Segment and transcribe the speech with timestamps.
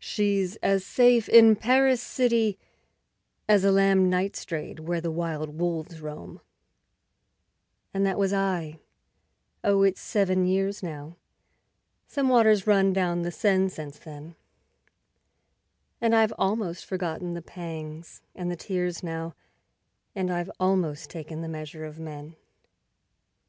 [0.00, 2.58] She's as safe in Paris city
[3.48, 6.40] As a lamb night strayed where the wild wolves roam;
[7.94, 8.80] And that was I;
[9.62, 11.14] oh, it's seven years now
[12.08, 14.34] (Some water's run down the Seine since then),
[16.00, 19.36] And I've almost forgotten the pangs and the tears now,
[20.16, 22.34] And I've almost taken the measure of men.